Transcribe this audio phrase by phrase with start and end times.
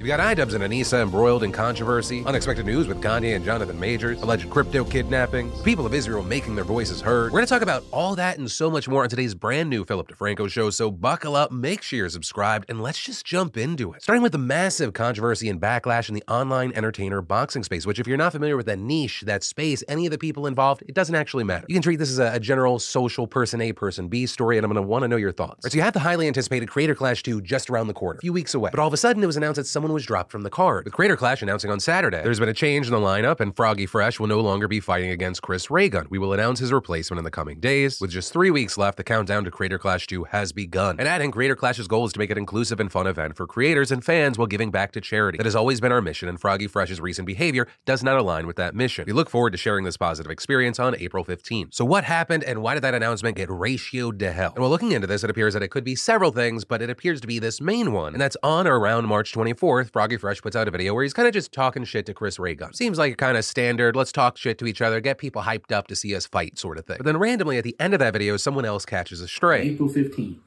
[0.00, 4.22] You've got iDubbbz and Anissa embroiled in controversy, unexpected news with Kanye and Jonathan Majors,
[4.22, 7.30] alleged crypto kidnappings, people of Israel making their voices heard.
[7.30, 9.84] We're going to talk about all that and so much more on today's brand new
[9.84, 13.92] Philip DeFranco show, so buckle up, make sure you're subscribed, and let's just jump into
[13.92, 14.02] it.
[14.02, 18.06] Starting with the massive controversy and backlash in the online entertainer boxing space, which, if
[18.06, 21.14] you're not familiar with that niche, that space, any of the people involved, it doesn't
[21.14, 21.66] actually matter.
[21.68, 24.64] You can treat this as a, a general social person A, person B story, and
[24.64, 25.62] I'm going to want to know your thoughts.
[25.62, 28.22] Right, so you have the highly anticipated Creator Clash 2 just around the corner, a
[28.22, 28.70] few weeks away.
[28.72, 30.84] But all of a sudden, it was announced that someone was dropped from the card.
[30.84, 33.86] With Creator Clash announcing on Saturday, there's been a change in the lineup, and Froggy
[33.86, 36.06] Fresh will no longer be fighting against Chris Ray Gun.
[36.10, 38.00] We will announce his replacement in the coming days.
[38.00, 40.96] With just three weeks left, the countdown to Creator Clash 2 has begun.
[40.98, 43.46] And adding, Creator Clash's goal is to make it an inclusive and fun event for
[43.46, 45.38] creators and fans while giving back to charity.
[45.38, 48.56] That has always been our mission, and Froggy Fresh's recent behavior does not align with
[48.56, 49.04] that mission.
[49.06, 51.74] We look forward to sharing this positive experience on April 15th.
[51.74, 54.52] So, what happened, and why did that announcement get ratioed to hell?
[54.54, 56.90] And while looking into this, it appears that it could be several things, but it
[56.90, 58.14] appears to be this main one.
[58.14, 61.12] And that's on or around March 24th, Froggy Fresh puts out a video where he's
[61.12, 62.72] kind of just talking shit to Chris Ray Gun.
[62.74, 65.72] Seems like a kind of standard, let's talk shit to each other, get people hyped
[65.72, 66.98] up to see us fight sort of thing.
[66.98, 69.62] But then randomly at the end of that video, someone else catches a stray.
[69.62, 70.38] April 15th.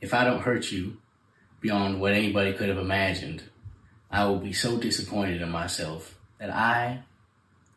[0.00, 0.98] If I don't hurt you
[1.60, 3.44] beyond what anybody could have imagined,
[4.10, 7.02] I will be so disappointed in myself that I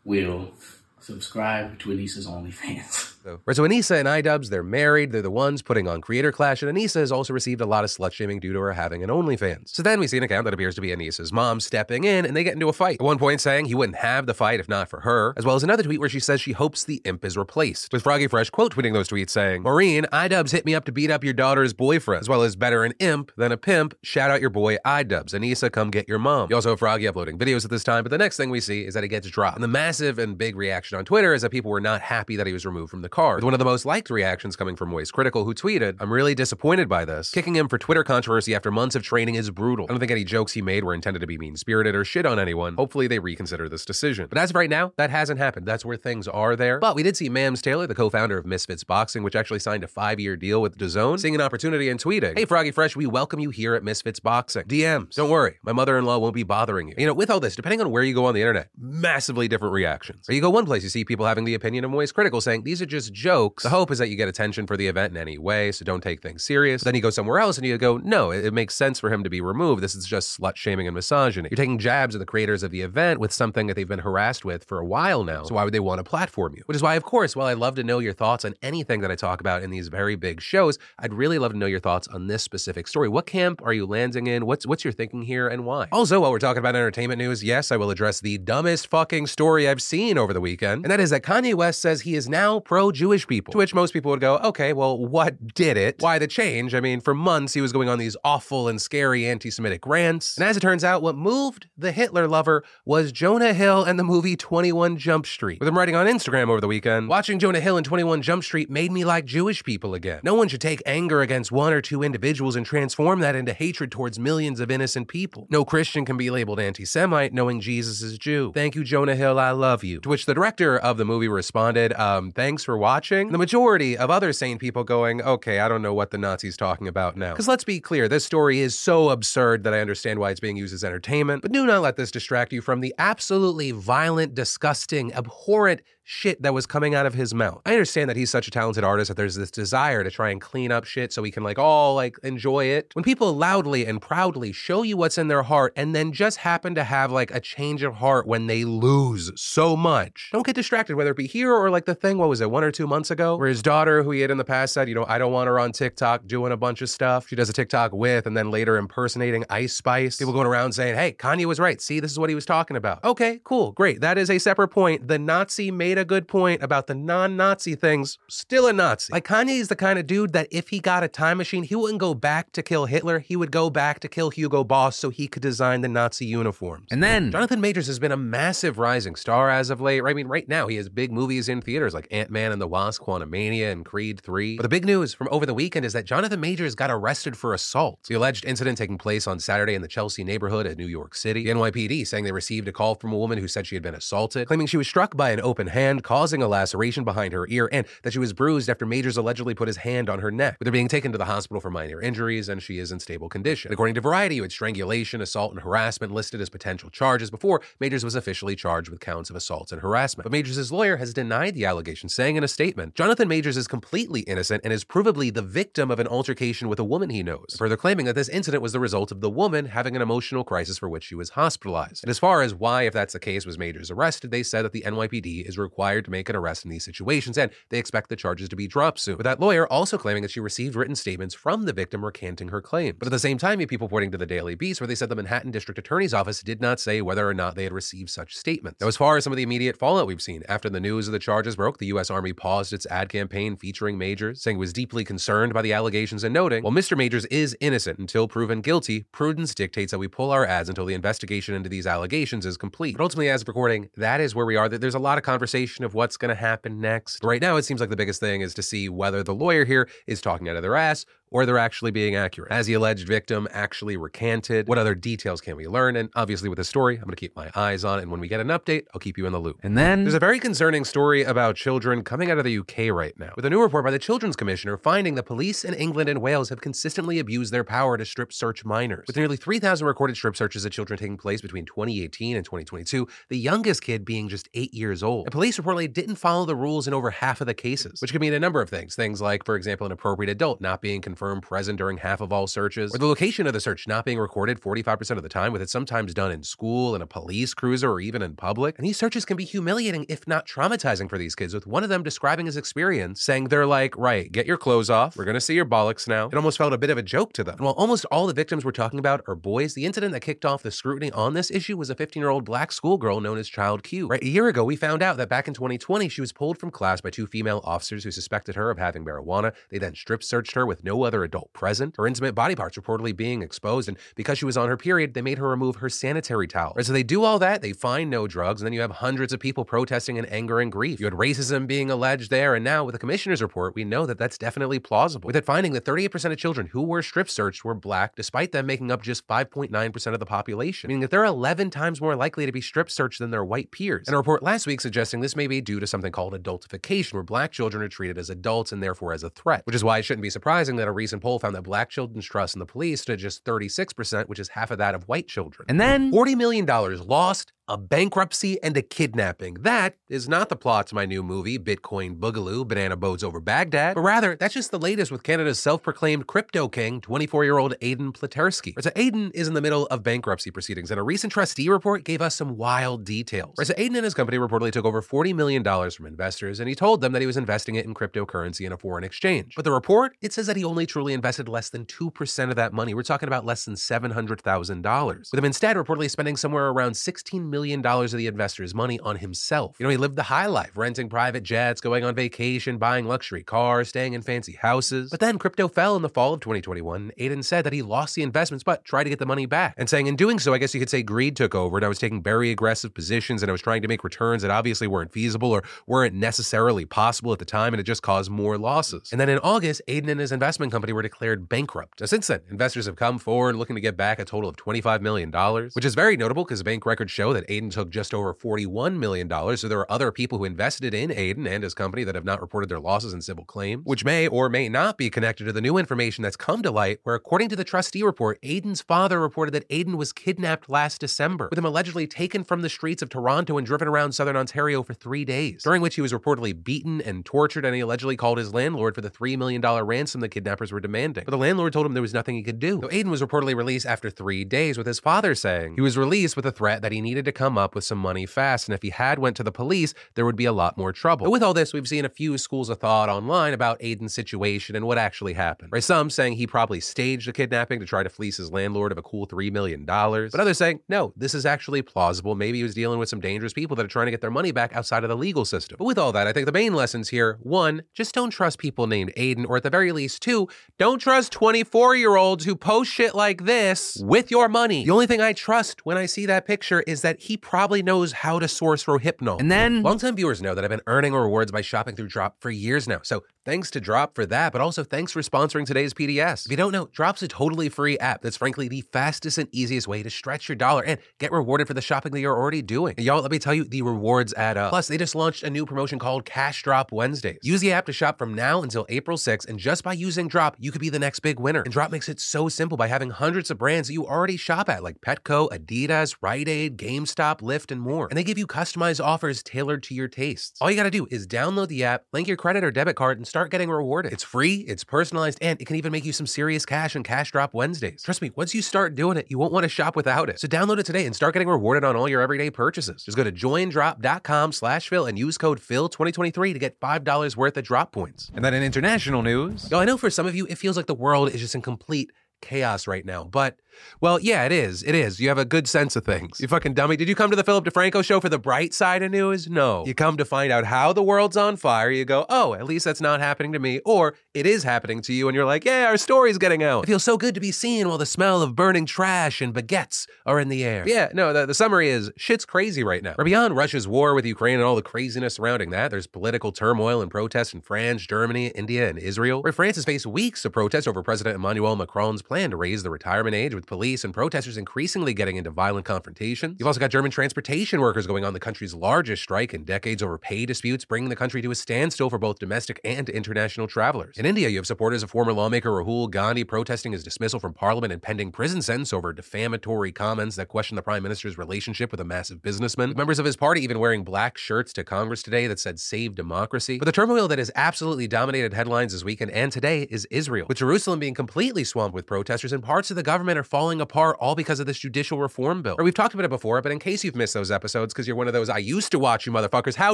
[0.05, 0.51] will
[0.99, 3.15] subscribe to Anissa's OnlyFans.
[3.23, 5.11] So, right, so Anissa and iDubbbz, they're married.
[5.11, 7.91] They're the ones putting on Creator Clash, and Anissa has also received a lot of
[7.91, 9.69] slut shaming due to her having an OnlyFans.
[9.69, 12.35] So then we see an account that appears to be Anissa's mom stepping in, and
[12.35, 12.95] they get into a fight.
[12.99, 15.55] At one point, saying he wouldn't have the fight if not for her, as well
[15.55, 17.93] as another tweet where she says she hopes the imp is replaced.
[17.93, 21.11] With Froggy Fresh quote tweeting those tweets saying, Maureen, iDubbbz hit me up to beat
[21.11, 23.93] up your daughter's boyfriend, as well as better an imp than a pimp.
[24.01, 25.33] Shout out your boy iDubbbz.
[25.33, 26.47] Anissa, come get your mom.
[26.49, 28.83] You also have Froggy uploading videos at this time, but the next thing we see
[28.83, 29.57] is that he gets dropped.
[29.57, 32.47] And the massive and big reaction on Twitter is that people were not happy that
[32.47, 33.43] he was removed from the card.
[33.43, 37.05] One of the most liked reactions coming from MoistCritikal, who tweeted, I'm really disappointed by
[37.05, 37.31] this.
[37.31, 39.85] Kicking him for Twitter controversy after months of training is brutal.
[39.85, 42.25] I don't think any jokes he made were intended to be mean spirited or shit
[42.25, 42.75] on anyone.
[42.75, 44.27] Hopefully they reconsider this decision.
[44.27, 45.65] But as of right now, that hasn't happened.
[45.67, 46.79] That's where things are there.
[46.79, 49.83] But we did see Mams Taylor, the co founder of Misfits Boxing, which actually signed
[49.83, 53.05] a five year deal with DAZN, seeing an opportunity and tweeting, Hey, Froggy Fresh, we
[53.05, 54.63] welcome you here at Misfits Boxing.
[54.63, 56.95] DMs, don't worry, my mother in law won't be bothering you.
[56.97, 59.73] You know, with all this, depending on where you go on the internet, massively different
[59.73, 60.29] reactions.
[60.29, 62.81] Or you go one place, you see people having the opinion of MoistCritikal saying, These
[62.81, 63.63] are just jokes.
[63.63, 66.01] The hope is that you get attention for the event in any way, so don't
[66.01, 66.83] take things serious.
[66.83, 69.23] Then you go somewhere else and you go, no, it, it makes sense for him
[69.23, 69.81] to be removed.
[69.81, 71.49] This is just slut shaming and misogyny.
[71.51, 74.45] You're taking jabs at the creators of the event with something that they've been harassed
[74.45, 75.43] with for a while now.
[75.43, 76.63] So why would they want to platform you?
[76.65, 79.11] Which is why, of course, while I'd love to know your thoughts on anything that
[79.11, 82.07] I talk about in these very big shows, I'd really love to know your thoughts
[82.07, 83.09] on this specific story.
[83.09, 84.45] What camp are you landing in?
[84.45, 85.87] What's what's your thinking here and why?
[85.91, 89.67] Also, while we're talking about entertainment news, yes, I will address the dumbest fucking story
[89.67, 92.59] I've seen over the weekend, and that is that Kanye West says he is now
[92.91, 93.51] pro-Jewish people.
[93.53, 96.75] To which most people would go, okay, well, what did it, why the change.
[96.75, 100.37] I mean, for months he was going on these awful and scary anti Semitic rants.
[100.37, 104.03] And as it turns out, what moved the Hitler lover was Jonah Hill and the
[104.03, 105.59] movie 21 Jump Street.
[105.59, 108.69] With him writing on Instagram over the weekend, watching Jonah Hill in 21 Jump Street
[108.69, 110.19] made me like Jewish people again.
[110.23, 113.91] No one should take anger against one or two individuals and transform that into hatred
[113.91, 115.47] towards millions of innocent people.
[115.49, 118.51] No Christian can be labeled anti Semite knowing Jesus is Jew.
[118.53, 119.99] Thank you, Jonah Hill, I love you.
[120.01, 123.31] To which the director of the movie responded, um, thanks for watching.
[123.31, 126.87] The majority of other sane people going, okay, I don't know what the Nazi's talking
[126.87, 127.31] about now.
[127.31, 130.57] Because let's be clear, this story is so absurd that I understand why it's being
[130.57, 135.13] used as entertainment, but do not let this distract you from the absolutely violent, disgusting,
[135.13, 135.81] abhorrent
[136.11, 137.61] shit that was coming out of his mouth.
[137.65, 140.41] I understand that he's such a talented artist that there's this desire to try and
[140.41, 142.91] clean up shit so we can like all like enjoy it.
[142.93, 146.75] When people loudly and proudly show you what's in their heart and then just happen
[146.75, 150.97] to have like a change of heart when they lose so much, don't get distracted,
[150.97, 153.09] whether it be here or like the thing, what was it, one or two months
[153.09, 155.31] ago, where his daughter, who he had in the past said, you know, I don't
[155.31, 157.29] want her on TikTok doing a bunch of stuff.
[157.29, 160.17] She does a TikTok with and then later impersonating Ice Spice.
[160.17, 161.79] People going around saying, hey, Kanye was right.
[161.79, 163.01] See, this is what he was talking about.
[163.05, 164.01] Okay, cool, great.
[164.01, 165.07] That is a separate point.
[165.07, 169.13] The Nazi made a good point about the non Nazi things, still a Nazi.
[169.13, 171.75] Like Kanye is the kind of dude that if he got a time machine, he
[171.75, 173.19] wouldn't go back to kill Hitler.
[173.19, 176.87] He would go back to kill Hugo Boss so he could design the Nazi uniforms.
[176.91, 180.01] And then Jonathan Majors has been a massive rising star as of late.
[180.03, 182.67] I mean, right now he has big movies in theaters like Ant Man and the
[182.67, 184.57] Wasp, Quantumania, and Creed 3.
[184.57, 187.53] But the big news from over the weekend is that Jonathan Majors got arrested for
[187.53, 187.99] assault.
[188.07, 191.43] The alleged incident taking place on Saturday in the Chelsea neighborhood at New York City.
[191.43, 193.95] The NYPD saying they received a call from a woman who said she had been
[193.95, 197.47] assaulted, claiming she was struck by an open hand hand, causing a laceration behind her
[197.49, 200.57] ear, and that she was bruised after Majors allegedly put his hand on her neck,
[200.63, 203.71] her being taken to the hospital for minor injuries, and she is in stable condition.
[203.71, 208.03] According to Variety, you had strangulation, assault, and harassment listed as potential charges before Majors
[208.03, 210.23] was officially charged with counts of assault and harassment.
[210.23, 214.21] But Majors' lawyer has denied the allegations, saying in a statement, Jonathan Majors is completely
[214.21, 217.77] innocent and is provably the victim of an altercation with a woman he knows, further
[217.77, 220.89] claiming that this incident was the result of the woman having an emotional crisis for
[220.89, 222.03] which she was hospitalized.
[222.03, 224.71] And as far as why, if that's the case, was Majors arrested, they said that
[224.71, 228.15] the NYPD is required to make an arrest in these situations and they expect the
[228.17, 229.15] charges to be dropped soon.
[229.17, 232.61] With that lawyer also claiming that she received written statements from the victim recanting her
[232.61, 232.97] claims.
[232.99, 234.95] But at the same time, you have people pointing to the Daily Beast where they
[234.95, 238.09] said the Manhattan District Attorney's Office did not say whether or not they had received
[238.09, 238.81] such statements.
[238.81, 241.13] Now, as far as some of the immediate fallout we've seen, after the news of
[241.13, 242.09] the charges broke, the U.S.
[242.09, 246.25] Army paused its ad campaign featuring Majors, saying it was deeply concerned by the allegations
[246.25, 246.97] and noting, while Mr.
[246.97, 250.93] Majors is innocent until proven guilty, prudence dictates that we pull our ads until the
[250.93, 252.97] investigation into these allegations is complete.
[252.97, 254.67] But ultimately, as of recording, that is where we are.
[254.67, 257.23] There's a lot of conversation of what's going to happen next.
[257.23, 259.87] Right now, it seems like the biggest thing is to see whether the lawyer here
[260.07, 262.51] is talking out of their ass or they're actually being accurate.
[262.51, 264.67] Has the alleged victim actually recanted?
[264.67, 265.95] What other details can we learn?
[265.95, 268.03] And obviously, with the story, I'm going to keep my eyes on it.
[268.03, 269.59] And when we get an update, I'll keep you in the loop.
[269.63, 273.17] And then There's a very concerning story about children coming out of the UK right
[273.17, 276.21] now, with a new report by the Children's Commissioner finding the police in England and
[276.21, 279.05] Wales have consistently abused their power to strip search minors.
[279.07, 283.37] With nearly 3,000 recorded strip searches of children taking place between 2018 and 2022, the
[283.37, 285.27] youngest kid being just eight years old.
[285.27, 288.21] And police reportedly didn't follow the rules in over half of the cases, which could
[288.21, 288.95] mean a number of things.
[288.95, 292.47] Things like, for example, an appropriate adult not being confirmed present during half of all
[292.47, 295.61] searches, or the location of the search not being recorded 45% of the time, with
[295.61, 298.77] it sometimes done in school, in a police cruiser, or even in public.
[298.77, 301.89] And these searches can be humiliating, if not traumatizing for these kids, with one of
[301.89, 305.53] them describing his experience, saying they're like, right, get your clothes off, we're gonna see
[305.53, 306.27] your bollocks now.
[306.27, 307.55] It almost felt a bit of a joke to them.
[307.55, 310.45] And while almost all the victims we're talking about are boys, the incident that kicked
[310.45, 313.47] off the scrutiny on this issue was a 15 year old black schoolgirl known as
[313.47, 314.07] Child Q.
[314.07, 316.71] Right, a year ago, we found out that back in 2020, she was pulled from
[316.71, 319.53] class by two female officers who suspected her of having marijuana.
[319.69, 323.13] They then strip searched her with no other adult present, her intimate body parts reportedly
[323.13, 326.47] being exposed, and because she was on her period, they made her remove her sanitary
[326.47, 326.71] towel.
[326.73, 329.33] Right, so they do all that, they find no drugs, and then you have hundreds
[329.33, 331.01] of people protesting in anger and grief.
[331.01, 334.17] You had racism being alleged there, and now with the commissioner's report, we know that
[334.17, 335.27] that's definitely plausible.
[335.27, 338.65] With it finding that 38% of children who were strip searched were black, despite them
[338.65, 342.53] making up just 5.9% of the population, meaning that they're 11 times more likely to
[342.53, 344.07] be strip searched than their white peers.
[344.07, 347.23] And a report last week suggesting this may be due to something called adultification, where
[347.23, 350.03] black children are treated as adults and therefore as a threat, which is why it
[350.03, 353.01] shouldn't be surprising that a recent poll found that black children's trust in the police
[353.01, 355.65] stood just 36%, which is half of that of white children.
[355.67, 356.65] and then $40 million
[357.07, 359.53] lost, a bankruptcy, and a kidnapping.
[359.53, 363.95] That is not the plot to my new movie, Bitcoin Boogaloo Banana Boats Over Baghdad,
[363.95, 367.73] but rather, that's just the latest with Canada's self proclaimed crypto king, 24 year old
[367.81, 368.73] Aiden Pleterski.
[368.81, 372.21] So, Aiden is in the middle of bankruptcy proceedings, and a recent trustee report gave
[372.21, 373.55] us some wild details.
[373.63, 376.99] So, Aiden and his company reportedly took over $40 million from investors, and he told
[376.99, 379.53] them that he was investing it in cryptocurrency and a foreign exchange.
[379.55, 382.73] But the report, it says that he only truly invested less than 2% of that
[382.73, 382.93] money.
[382.93, 387.60] We're talking about less than $700,000, with him instead reportedly spending somewhere around $16 million
[387.63, 389.75] of the investors' money on himself.
[389.79, 393.43] You know, he lived the high life, renting private jets, going on vacation, buying luxury
[393.43, 395.09] cars, staying in fancy houses.
[395.11, 397.11] But then crypto fell in the fall of 2021.
[397.19, 399.75] Aiden said that he lost the investments, but tried to get the money back.
[399.77, 401.89] And saying in doing so, I guess you could say greed took over, and I
[401.89, 405.11] was taking very aggressive positions, and I was trying to make returns that obviously weren't
[405.11, 409.09] feasible or weren't necessarily possible at the time, and it just caused more losses.
[409.11, 412.01] And then in August, Aiden and his investment company were declared bankrupt.
[412.01, 415.01] Now, since then, investors have come forward looking to get back a total of $25
[415.01, 415.31] million,
[415.73, 419.29] which is very notable because bank records show that Aiden took just over $41 million.
[419.57, 422.41] So there are other people who invested in Aiden and his company that have not
[422.41, 425.61] reported their losses in civil claims, which may or may not be connected to the
[425.61, 429.51] new information that's come to light, where according to the trustee report, Aiden's father reported
[429.51, 433.57] that Aiden was kidnapped last December, with him allegedly taken from the streets of Toronto
[433.57, 437.25] and driven around southern Ontario for three days, during which he was reportedly beaten and
[437.25, 440.79] tortured, and he allegedly called his landlord for the $3 million ransom the kidnappers were
[440.79, 441.23] demanding.
[441.25, 442.79] But the landlord told him there was nothing he could do.
[442.81, 446.35] So Aiden was reportedly released after three days, with his father saying he was released
[446.35, 448.81] with a threat that he needed to come up with some money fast, and if
[448.81, 451.25] he had went to the police, there would be a lot more trouble.
[451.25, 454.75] But with all this, we've seen a few schools of thought online about Aiden's situation
[454.75, 455.71] and what actually happened.
[455.71, 455.83] Right?
[455.83, 459.01] Some saying he probably staged the kidnapping to try to fleece his landlord of a
[459.01, 459.85] cool $3 million.
[459.85, 462.35] But others saying, no, this is actually plausible.
[462.35, 464.51] Maybe he was dealing with some dangerous people that are trying to get their money
[464.51, 465.77] back outside of the legal system.
[465.77, 468.87] But with all that, I think the main lessons here one, just don't trust people
[468.87, 470.47] named Aiden, or at the very least, two,
[470.77, 474.85] don't trust 24 year olds who post shit like this with your money.
[474.85, 478.11] The only thing I trust when I see that picture is that he probably knows
[478.11, 479.39] how to source Rohypnol.
[479.39, 482.49] And then Longtime viewers know that I've been earning rewards by shopping through Drop for
[482.49, 483.01] years now.
[483.03, 486.45] So thanks to Drop for that, but also thanks for sponsoring today's PDS.
[486.45, 489.87] If you don't know, Drop's a totally free app that's frankly the fastest and easiest
[489.87, 492.95] way to stretch your dollar and get rewarded for the shopping that you're already doing.
[492.97, 494.71] And y'all, let me tell you, the rewards add up.
[494.71, 497.39] Plus, they just launched a new promotion called Cash Drop Wednesdays.
[497.43, 500.55] Use the app to shop from now until April 6th, and just by using Drop,
[500.59, 501.61] you could be the next big winner.
[501.61, 504.69] And Drop makes it so simple by having hundreds of brands that you already shop
[504.69, 508.07] at, like Petco, Adidas, Rite Aid, GameStop, Lyft, and more.
[508.09, 510.57] And they give you customized offers tailored to your tastes.
[510.61, 513.27] All you gotta do is download the app, link your credit or debit card, and
[513.27, 514.13] start getting rewarded.
[514.13, 517.31] It's free, it's personalized, and it can even make you some serious cash and Cash
[517.31, 518.03] Drop Wednesdays.
[518.03, 520.39] Trust me, once you start doing it, you won't want to shop without it.
[520.39, 523.03] So download it today and start getting rewarded on all your everyday purchases.
[523.03, 527.63] Just go to joindrop.com slash Phil and use code Phil2023 to get $5 worth of
[527.63, 528.31] drop points.
[528.33, 529.69] and then in international news.
[529.71, 531.61] Yo, I know for some of you, it feels like the world is just in
[531.61, 533.57] complete chaos right now, but
[533.99, 534.83] well, yeah, it is.
[534.83, 535.19] It is.
[535.19, 536.39] You have a good sense of things.
[536.39, 536.95] You fucking dummy.
[536.97, 539.49] Did you come to the Philip DeFranco show for the bright side of news?
[539.49, 539.85] No.
[539.85, 541.91] You come to find out how the world's on fire.
[541.91, 543.79] You go, oh, at least that's not happening to me.
[543.85, 546.83] Or it is happening to you, and you're like, yeah, our story's getting out.
[546.83, 550.07] It feels so good to be seen while the smell of burning trash and baguettes
[550.25, 550.83] are in the air.
[550.87, 553.15] Yeah, no, the, the summary is shit's crazy right now.
[553.17, 555.91] We're beyond Russia's war with Ukraine and all the craziness surrounding that.
[555.91, 559.41] There's political turmoil and protests in France, Germany, India, and Israel.
[559.41, 562.89] Where France has faced weeks of protests over President Emmanuel Macron's plan to raise the
[562.89, 566.55] retirement age, with police and protesters increasingly getting into violent confrontations.
[566.59, 570.17] You've also got German transportation workers going on the country's largest strike in decades over
[570.17, 574.17] pay disputes, bringing the country to a standstill for both domestic and international travelers.
[574.17, 577.93] In India, you have supporters of former lawmaker Rahul Gandhi protesting his dismissal from parliament
[577.93, 582.05] and pending prison sentence over defamatory comments that question the prime minister's relationship with a
[582.05, 582.93] massive businessman.
[582.97, 586.79] Members of his party even wearing black shirts to Congress today that said "Save Democracy."
[586.79, 590.57] But the turmoil that has absolutely dominated headlines this weekend and today is Israel, with
[590.57, 594.33] Jerusalem being completely swamped with protesters and parts of the government are falling apart all
[594.33, 595.75] because of this judicial reform bill.
[595.77, 598.15] Or we've talked about it before, but in case you've missed those episodes because you're
[598.15, 599.93] one of those I used to watch you motherfuckers, how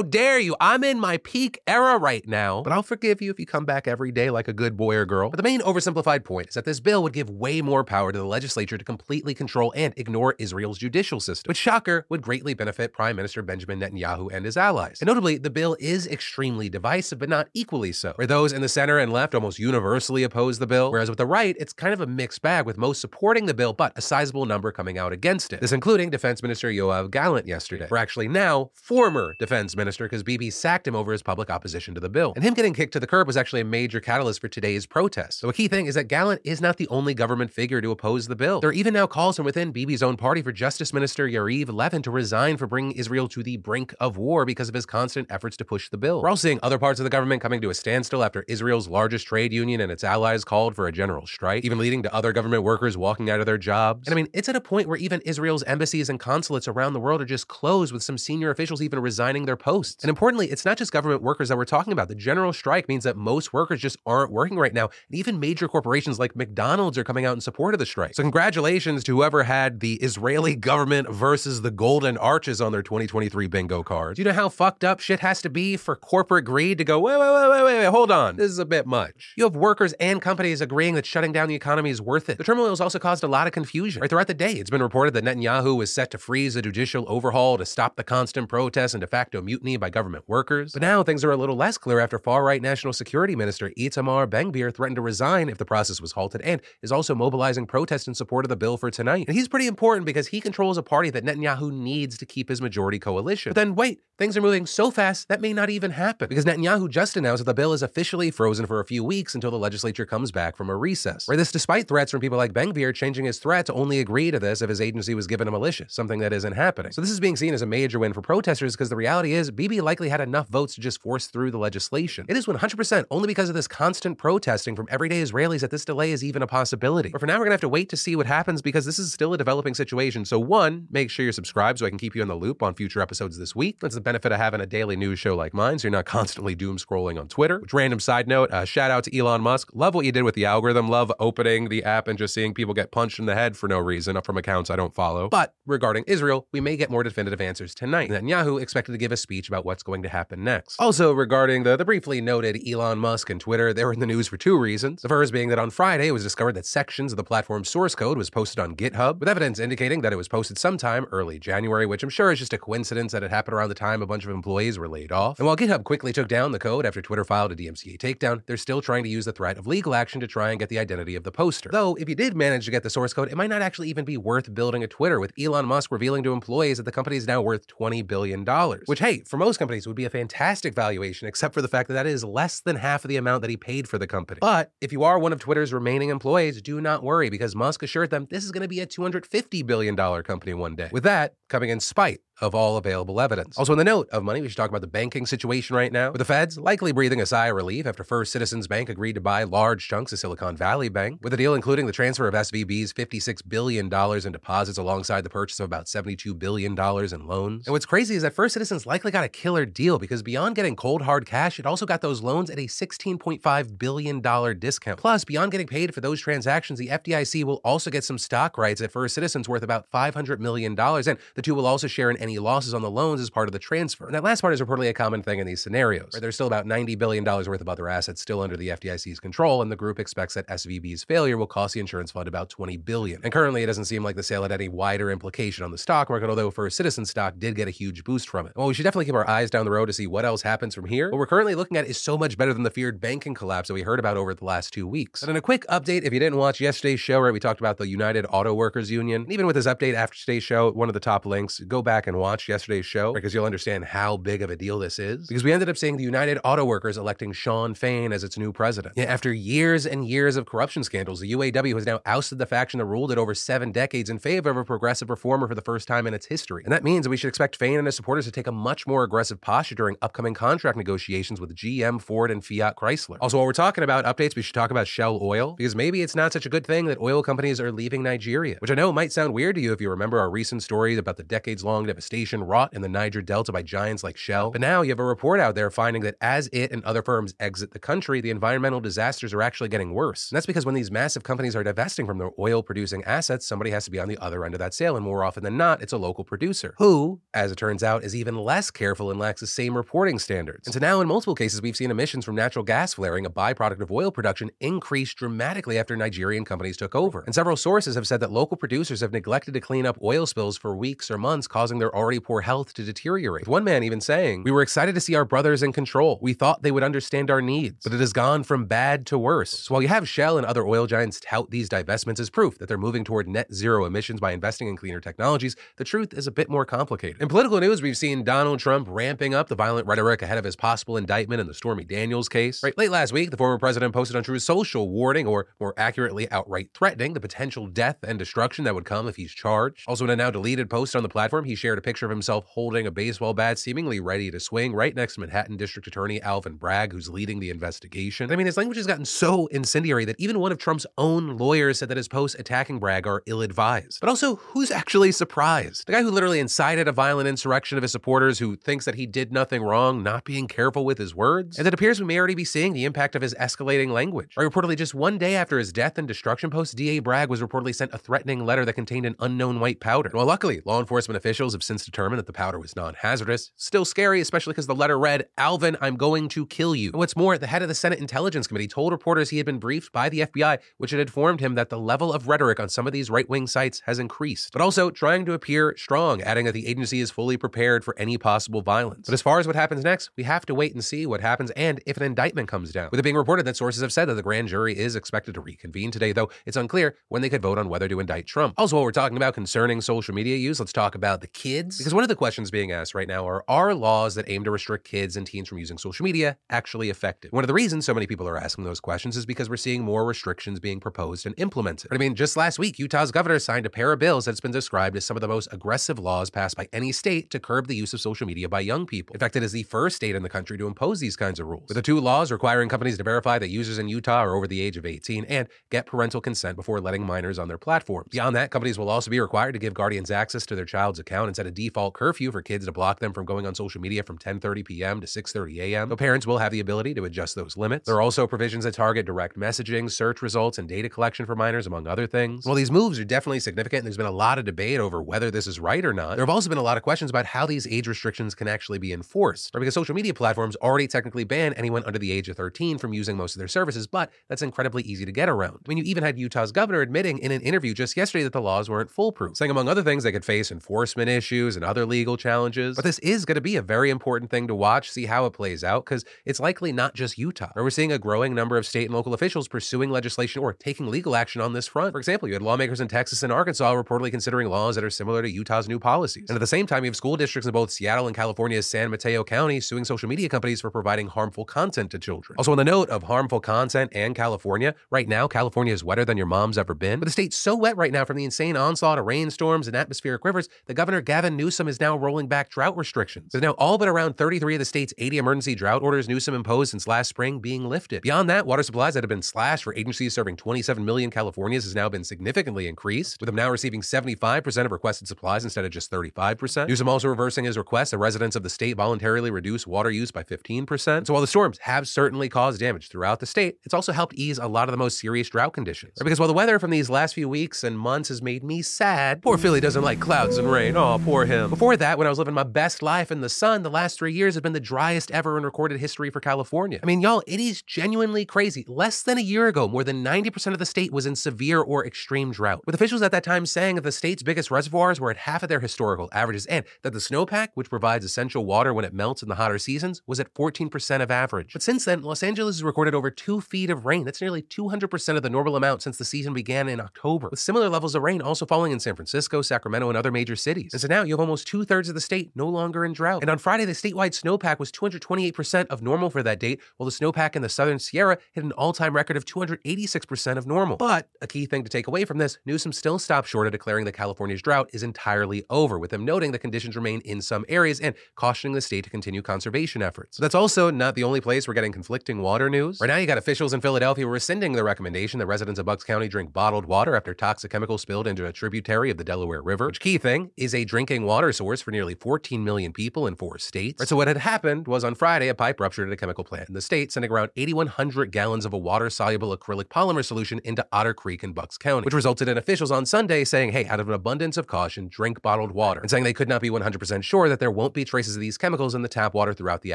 [0.00, 0.54] dare you?
[0.60, 2.62] I'm in my peak era right now.
[2.62, 5.04] But I'll forgive you if you come back every day like a good boy or
[5.04, 5.28] girl.
[5.28, 8.18] But the main oversimplified point is that this bill would give way more power to
[8.18, 12.92] the legislature to completely control and ignore Israel's judicial system, which, shocker, would greatly benefit
[12.92, 14.98] Prime Minister Benjamin Netanyahu and his allies.
[15.00, 18.12] And notably, the bill is extremely divisive, but not equally so.
[18.14, 21.26] Where those in the center and left almost universally oppose the bill, whereas with the
[21.26, 24.46] right, it's kind of a mixed bag, with most supporting the bill, but a sizable
[24.46, 25.60] number coming out against it.
[25.60, 30.50] This including Defense Minister Yoav Gallant yesterday, or actually now former Defense Minister, because Bibi
[30.50, 32.32] sacked him over his public opposition to the bill.
[32.36, 35.40] And him getting kicked to the curb was actually a major catalyst for today's protest.
[35.40, 38.28] So a key thing is that Gallant is not the only government figure to oppose
[38.28, 38.60] the bill.
[38.60, 42.02] There are even now calls from within Bibi's own party for Justice Minister Yariv Levin
[42.02, 45.56] to resign for bringing Israel to the brink of war because of his constant efforts
[45.56, 46.22] to push the bill.
[46.22, 49.26] We're also seeing other parts of the government coming to a standstill after Israel's largest
[49.26, 52.62] trade union and its allies called for a general strike, even leading to other government
[52.62, 54.06] workers walking out of their jobs.
[54.06, 57.00] And I mean, it's at a point where even Israel's embassies and consulates around the
[57.00, 60.02] world are just closed with some senior officials even resigning their posts.
[60.02, 62.08] And importantly, it's not just government workers that we're talking about.
[62.08, 64.90] The general strike means that most workers just aren't working right now.
[65.08, 68.14] And even major corporations like McDonald's are coming out in support of the strike.
[68.14, 73.46] So congratulations to whoever had the Israeli government versus the golden arches on their 2023
[73.46, 74.16] bingo cards.
[74.16, 76.98] Do you know how fucked up shit has to be for corporate greed to go,
[76.98, 78.36] wait, wait, wait, wait, wait, wait, hold on.
[78.36, 79.34] This is a bit much.
[79.36, 82.38] You have workers and companies agreeing that shutting down the economy is worth it.
[82.38, 84.00] The turmoil has also caused a lot of confusion.
[84.00, 87.04] Right throughout the day, it's been reported that Netanyahu was set to freeze a judicial
[87.08, 90.72] overhaul to stop the constant protests and de facto mutiny by government workers.
[90.72, 94.74] But now things are a little less clear after far-right National Security Minister Itamar Ben-Gvir
[94.74, 98.44] threatened to resign if the process was halted and is also mobilizing protests in support
[98.44, 99.26] of the bill for tonight.
[99.28, 102.60] And he's pretty important because he controls a party that Netanyahu needs to keep his
[102.60, 103.50] majority coalition.
[103.50, 106.88] But then wait, things are moving so fast that may not even happen because Netanyahu
[106.88, 110.06] just announced that the bill is officially frozen for a few weeks until the legislature
[110.06, 111.26] comes back from a recess.
[111.28, 114.38] Where this despite threats from people like Ben-Gvir changing his threat to only agree to
[114.38, 116.92] this if his agency was given a militia, something that isn't happening.
[116.92, 119.50] So this is being seen as a major win for protesters because the reality is
[119.50, 122.26] Bibi likely had enough votes to just force through the legislation.
[122.28, 126.12] It is 100% only because of this constant protesting from everyday Israelis that this delay
[126.12, 127.10] is even a possibility.
[127.10, 129.12] But for now, we're gonna have to wait to see what happens because this is
[129.12, 130.24] still a developing situation.
[130.24, 132.74] So one, make sure you're subscribed so I can keep you in the loop on
[132.74, 133.80] future episodes this week.
[133.80, 136.54] That's the benefit of having a daily news show like mine, so you're not constantly
[136.54, 137.60] doom scrolling on Twitter.
[137.60, 139.70] Which random side note, uh, shout out to Elon Musk.
[139.72, 140.88] Love what you did with the algorithm.
[140.88, 143.78] Love opening the app and just seeing people get punched in the head for no
[143.78, 145.28] reason from accounts I don't follow.
[145.28, 148.10] But regarding Israel, we may get more definitive answers tonight.
[148.10, 150.80] Netanyahu expected to give a speech about what's going to happen next.
[150.80, 154.26] Also, regarding the, the briefly noted Elon Musk and Twitter, they were in the news
[154.26, 155.02] for two reasons.
[155.02, 157.94] The first being that on Friday, it was discovered that sections of the platform's source
[157.94, 161.86] code was posted on GitHub, with evidence indicating that it was posted sometime early January,
[161.86, 164.24] which I'm sure is just a coincidence that it happened around the time a bunch
[164.24, 165.38] of employees were laid off.
[165.38, 168.56] And while GitHub quickly took down the code after Twitter filed a DMCA takedown, they're
[168.56, 171.14] still trying to use the threat of legal action to try and get the identity
[171.14, 171.68] of the poster.
[171.70, 174.04] Though, if you did manage to get the source code, it might not actually even
[174.04, 177.26] be worth building a Twitter, with Elon Musk revealing to employees that the company is
[177.26, 178.44] now worth $20 billion.
[178.86, 181.94] Which, hey, for most companies would be a fantastic valuation, except for the fact that
[181.94, 184.38] that is less than half of the amount that he paid for the company.
[184.40, 188.10] But if you are one of Twitter's remaining employees, do not worry because Musk assured
[188.10, 190.88] them this is going to be a $250 billion company one day.
[190.92, 193.58] With that coming in spite of all available evidence.
[193.58, 196.12] Also, in the note of money, we should talk about the banking situation right now,
[196.12, 199.20] with the feds likely breathing a sigh of relief after First Citizens Bank agreed to
[199.20, 202.92] buy large chunks of Silicon Valley Bank, with the deal including the transfer of SVB's
[202.92, 207.66] $56 billion in deposits alongside the purchase of about $72 billion in loans.
[207.66, 210.76] And what's crazy is that First Citizens likely got a killer deal because beyond getting
[210.76, 215.00] cold hard cash, it also got those loans at a $16.5 billion discount.
[215.00, 218.80] Plus, beyond getting paid for those transactions, the FDIC will also get some stock rights
[218.80, 220.78] at First Citizens worth about $500 million.
[220.78, 223.52] And the two will also share in any losses on the loans as part of
[223.52, 224.06] the transfer.
[224.06, 226.10] And that last part is reportedly a common thing in these scenarios.
[226.12, 226.20] Right?
[226.20, 229.70] There's still about $90 billion worth of other assets still under the FDIC's control, and
[229.70, 233.20] the group expects that SVB's failure will cost the insurance fund about 20 billion.
[233.22, 236.10] And currently, it doesn't seem like the sale had any wider implication on the stock
[236.10, 238.52] market, although for Citizen stock did get a huge boost from it.
[238.56, 240.74] Well, we should definitely keep our eyes down the road to see what else happens
[240.74, 241.08] from here.
[241.12, 243.74] What we're currently looking at is so much better than the feared banking collapse that
[243.74, 245.22] we heard about over the last two weeks.
[245.22, 247.76] And in a quick update, if you didn't watch yesterday's show, right, we talked about
[247.76, 249.22] the United Auto Workers Union.
[249.22, 252.06] And even with this update after today's show, one of the top links, go back
[252.06, 255.26] and watch yesterday's show because you'll understand how big of a deal this is.
[255.26, 258.52] Because we ended up seeing the United Auto Workers electing Sean Fain as its new
[258.52, 258.94] president.
[258.96, 262.78] Yeah, after years and years of corruption scandals, the UAW has now ousted the faction
[262.78, 265.86] that ruled it over seven decades in favor of a progressive reformer for the first
[265.86, 266.62] time in its history.
[266.64, 268.86] And that means that we should expect Fain and his supporters to take a much
[268.86, 273.18] more aggressive posture during upcoming contract negotiations with GM, Ford, and Fiat Chrysler.
[273.20, 276.14] Also, while we're talking about updates, we should talk about Shell Oil because maybe it's
[276.14, 279.12] not such a good thing that oil companies are leaving Nigeria, which I know might
[279.12, 282.42] sound weird to you if you remember our recent stories about the decades long devastation
[282.42, 284.52] wrought in the Niger Delta by giants like Shell.
[284.52, 287.34] But now you have a report out there finding that as it and other firms
[287.38, 290.30] exit the country, the environmental disasters are actually getting worse.
[290.30, 293.70] And that's because when these massive companies are divesting from their oil producing assets, somebody
[293.70, 294.96] has to be on the other end of that sale.
[294.96, 298.16] And more often than not, it's a local producer who, as it turns out, is
[298.16, 300.66] even less careful and lacks the same reporting standards.
[300.66, 303.80] And so now, in multiple cases, we've seen emissions from natural gas flaring, a byproduct
[303.80, 307.22] of oil production, increase dramatically after Nigerian companies took over.
[307.26, 310.56] And several sources have said that local producers have neglected to clean up oil spills
[310.56, 313.42] for weeks or months, causing their already poor health to deteriorate.
[313.42, 316.18] With one man even saying, We were excited to see our brothers in control.
[316.22, 319.50] We thought they would understand our needs, but it has gone from bad to worse.
[319.50, 322.68] So while you have Shell and other oil giants tout these divestments as proof that
[322.68, 326.32] they're moving toward net zero emissions by investing in cleaner technologies, the truth is a
[326.32, 327.20] bit more complicated.
[327.20, 330.56] In political news, we've seen Donald Trump ramping up the violent rhetoric ahead of his
[330.56, 332.62] possible indictment in the Stormy Daniels case.
[332.62, 336.30] Right, late last week, the former president posted on Truth Social warning, or more accurately,
[336.30, 339.84] outright threatening the potential death and destruction that would come if he's charged.
[339.88, 342.44] Also, in a now deleted post on the platform, he shared a picture of himself
[342.48, 346.56] holding a baseball bat, seemingly ready to swing, right next to Manhattan District Attorney Alvin
[346.56, 348.30] Bragg, who's leading the investigation.
[348.30, 351.78] I mean, his language has gotten so incendiary that even one of Trump's own lawyers
[351.78, 354.00] said that his posts attacking Bragg are ill advised.
[354.00, 355.86] But also, who's actually surprised?
[355.86, 359.06] The guy who literally incited a violent insurrection of his supporters who thinks that he
[359.06, 361.58] did nothing wrong, not being careful with his words?
[361.58, 364.34] And it appears we may already be seeing the impact of his escalating language.
[364.36, 366.98] Right, reportedly, just one day after his death and destruction post, D.A.
[366.98, 370.10] Bragg was reportedly sent a threatening letter that contained an unknown white powder.
[370.12, 373.52] Well, luckily, law enforcement officials have since determined that the powder was non hazardous.
[373.56, 376.88] Still scary, especially because the letter read, Alvin, I'm going to kill you.
[376.92, 379.58] And what's more, the head of the Senate Intelligence Committee told reporters he had been
[379.58, 382.86] briefed by the FBI, which had informed him that the level of rhetoric on some
[382.86, 386.52] of these right wing sites has increased, but also trying to appear strong, adding that
[386.52, 389.08] the agency is fully prepared for any possible violence.
[389.08, 391.50] But as far as what happens next, we have to wait and see what happens
[391.50, 392.88] and if an indictment comes down.
[392.90, 395.42] With it being reported that sources have said that the grand jury is expected to
[395.42, 398.54] reconvene today, though it's unclear when they could vote on whether to indict Trump.
[398.56, 401.78] Also, while we're talking about concerning social media use, let's talk about the kids.
[401.78, 404.50] Because one of the questions being asked right now are are laws that aim to
[404.50, 407.32] restrict kids and teens from using social media actually effective?
[407.32, 409.82] One of the reasons so many people are asking those questions is because we're seeing
[409.82, 411.90] more restrictions being proposed and implemented.
[411.90, 414.94] I mean, just last week, Utah's governor signed a pair of bills that's been described
[414.94, 417.94] as some of the most aggressive laws passed by any state to curb the use
[417.94, 419.14] of social media by young people.
[419.14, 421.46] In fact, it is the first state in the country to impose these kinds of
[421.46, 424.46] rules, with the two laws requiring companies to verify that users in Utah are over
[424.46, 428.08] the age of 18 and get parental consent before letting minors on their platforms.
[428.10, 431.28] Beyond that, companies will also be required to give guardians access to their child's account
[431.28, 434.02] and set a default curfew for kids to block them from going on social media
[434.02, 435.00] from 10:30 p.m.
[435.00, 435.88] to 6:30 a.m.
[435.88, 437.86] Though parents will have the ability to adjust those limits.
[437.86, 441.66] There are also provisions that target direct messaging, search results, and data collection for minors,
[441.66, 442.44] among other things.
[442.44, 445.30] While these moves are definitely significant, and there's been a lot of debate over whether
[445.30, 447.46] this is right or not, there have also been a lot of questions about how
[447.46, 449.54] these age restrictions can actually be enforced.
[449.54, 452.92] Or because social media platforms already technically ban anyone under the age of 13 from
[452.92, 455.60] using most of their services, but that's incredibly easy to get around.
[455.64, 458.40] I mean, you even had Utah's governor admitting in an interview just yesterday that the
[458.40, 461.84] laws weren't foolproof, saying among other things they could face enforcement issues issues and other
[461.84, 462.76] legal challenges.
[462.76, 465.32] But this is going to be a very important thing to watch, see how it
[465.32, 467.50] plays out, because it's likely not just Utah.
[467.52, 470.86] Where we're seeing a growing number of state and local officials pursuing legislation or taking
[470.86, 471.92] legal action on this front.
[471.92, 475.22] For example, you had lawmakers in Texas and Arkansas reportedly considering laws that are similar
[475.22, 476.28] to Utah's new policies.
[476.28, 478.90] And at the same time, you have school districts in both Seattle and California's San
[478.90, 482.36] Mateo County suing social media companies for providing harmful content to children.
[482.38, 486.16] Also, on the note of harmful content and California, right now, California is wetter than
[486.16, 486.98] your mom's ever been.
[486.98, 490.24] But the state's so wet right now from the insane onslaught of rainstorms and atmospheric
[490.24, 493.32] rivers that Governor Gavin Newsom is now rolling back drought restrictions.
[493.32, 496.70] There's now all but around 33 of the state's 80 emergency drought orders Newsom imposed
[496.70, 498.02] since last spring being lifted.
[498.02, 501.74] Beyond that, water supplies that have been slashed for agencies serving 27 million Californians has
[501.74, 505.90] now been significantly increased, with them now receiving 75% of requested supplies instead of just
[505.90, 506.68] 35%.
[506.68, 510.22] Newsom also reversing his request that residents of the state voluntarily reduce water use by
[510.22, 511.06] 15%.
[511.06, 514.38] So while the storms have certainly caused damage throughout the state, it's also helped ease
[514.38, 515.94] a lot of the most serious drought conditions.
[516.02, 519.22] Because while the weather from these last few weeks and months has made me sad,
[519.22, 520.76] poor Philly doesn't like clouds and rain.
[520.76, 521.48] Oh, poor him.
[521.48, 524.12] Before that, when I was living my best life in the sun, the last three
[524.12, 526.78] years have been the driest ever in recorded history for California.
[526.82, 528.66] I mean, y'all, it is genuinely crazy.
[528.68, 531.86] Less than a year ago, more than 90% of the state was in severe or
[531.86, 535.16] extreme drought, with officials at that time saying that the state's biggest reservoirs were at
[535.16, 538.92] half of their historical averages and that the snowpack, which provides essential water when it
[538.92, 541.54] melts in the hotter seasons, was at 14% of average.
[541.54, 544.04] But since then, Los Angeles has recorded over two feet of rain.
[544.04, 547.70] That's nearly 200% of the normal amount since the season began in October, with similar
[547.70, 550.70] levels of rain also falling in San Francisco, Sacramento, and other major cities.
[550.72, 553.22] And so now you have almost two thirds of the state no longer in drought.
[553.22, 556.96] And on Friday, the statewide snowpack was 228% of normal for that date, while the
[557.00, 560.76] snowpack in the southern Sierra hit an all time record of 286% of normal.
[560.76, 563.84] But a key thing to take away from this Newsom still stopped short of declaring
[563.84, 567.78] that California's drought is entirely over, with him noting the conditions remain in some areas
[567.78, 570.18] and cautioning the state to continue conservation efforts.
[570.18, 572.80] But that's also not the only place we're getting conflicting water news.
[572.80, 576.08] Right now, you got officials in Philadelphia rescinding the recommendation that residents of Bucks County
[576.08, 579.80] drink bottled water after toxic chemicals spilled into a tributary of the Delaware River, which
[579.80, 579.98] key
[580.36, 583.80] is a drinking water source for nearly 14 million people in four states.
[583.80, 586.48] Right, so what had happened was on Friday, a pipe ruptured at a chemical plant
[586.48, 590.94] in the state, sending around 8,100 gallons of a water-soluble acrylic polymer solution into Otter
[590.94, 593.94] Creek in Bucks County, which resulted in officials on Sunday saying, hey, out of an
[593.94, 597.38] abundance of caution, drink bottled water, and saying they could not be 100% sure that
[597.38, 599.74] there won't be traces of these chemicals in the tap water throughout the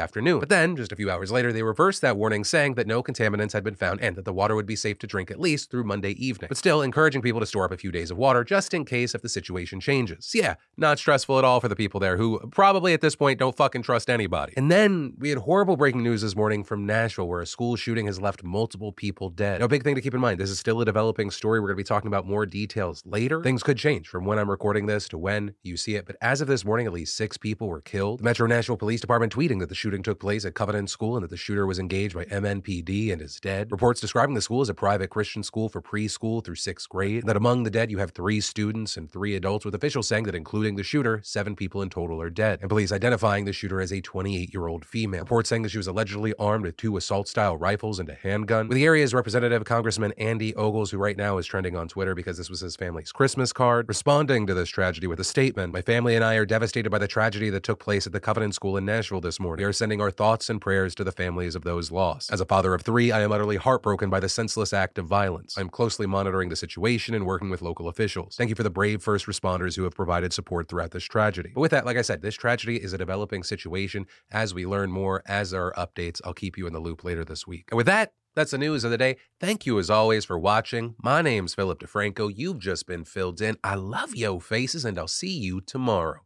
[0.00, 0.40] afternoon.
[0.40, 3.52] But then, just a few hours later, they reversed that warning, saying that no contaminants
[3.52, 5.84] had been found and that the water would be safe to drink at least through
[5.84, 6.48] Monday evening.
[6.48, 9.14] But still, encouraging people to store up a few days of water just in case
[9.14, 10.23] if the situation changes.
[10.26, 13.38] So yeah, not stressful at all for the people there who probably at this point
[13.38, 14.54] don't fucking trust anybody.
[14.56, 18.06] And then we had horrible breaking news this morning from Nashville where a school shooting
[18.06, 19.60] has left multiple people dead.
[19.60, 21.60] Now, big thing to keep in mind, this is still a developing story.
[21.60, 23.42] We're going to be talking about more details later.
[23.42, 26.06] Things could change from when I'm recording this to when you see it.
[26.06, 28.20] But as of this morning, at least six people were killed.
[28.20, 31.22] The Metro Nashville Police Department tweeting that the shooting took place at Covenant School and
[31.22, 33.70] that the shooter was engaged by MNPD and is dead.
[33.70, 37.26] Reports describing the school as a private Christian school for preschool through sixth grade.
[37.26, 40.34] That among the dead, you have three students and three adults, with officials saying that
[40.36, 42.60] including the shooter, seven people in total are dead.
[42.60, 45.22] And police identifying the shooter as a 28 year old female.
[45.22, 48.68] Reports saying that she was allegedly armed with two assault style rifles and a handgun.
[48.68, 52.38] With the area's representative, Congressman Andy Ogles, who right now is trending on Twitter because
[52.38, 56.14] this was his family's Christmas card, responding to this tragedy with a statement My family
[56.14, 58.84] and I are devastated by the tragedy that took place at the Covenant School in
[58.84, 59.64] Nashville this morning.
[59.64, 62.32] We are sending our thoughts and prayers to the families of those lost.
[62.32, 65.58] As a father of three, I am utterly heartbroken by the senseless act of violence.
[65.58, 68.36] I am closely monitoring the situation and working with local officials.
[68.36, 71.52] Thank you for the brave first responders who have provided support throughout this tragedy.
[71.54, 74.06] But with that, like I said, this tragedy is a developing situation.
[74.32, 77.24] As we learn more, as there are updates, I'll keep you in the loop later
[77.24, 77.68] this week.
[77.70, 79.16] And with that, that's the news of the day.
[79.38, 80.96] Thank you as always for watching.
[81.00, 82.32] My name's Philip DeFranco.
[82.34, 83.56] You've just been filled in.
[83.62, 86.23] I love yo faces, and I'll see you tomorrow.